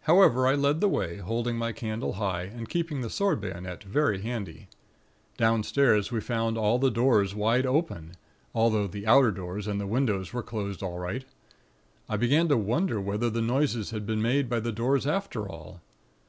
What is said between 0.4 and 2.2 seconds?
I led the way, holding my candle